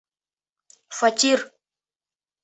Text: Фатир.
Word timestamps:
Фатир. 0.99 1.39